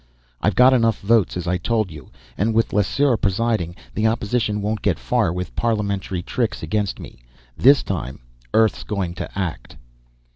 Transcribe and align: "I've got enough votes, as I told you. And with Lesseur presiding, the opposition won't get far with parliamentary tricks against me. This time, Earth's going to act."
"I've 0.41 0.55
got 0.55 0.73
enough 0.73 0.99
votes, 1.01 1.37
as 1.37 1.45
I 1.47 1.59
told 1.59 1.91
you. 1.91 2.09
And 2.35 2.55
with 2.55 2.73
Lesseur 2.73 3.17
presiding, 3.17 3.75
the 3.93 4.07
opposition 4.07 4.59
won't 4.59 4.81
get 4.81 4.97
far 4.97 5.31
with 5.31 5.55
parliamentary 5.55 6.23
tricks 6.23 6.63
against 6.63 6.99
me. 6.99 7.19
This 7.55 7.83
time, 7.83 8.17
Earth's 8.51 8.81
going 8.83 9.13
to 9.13 9.29
act." 9.37 9.75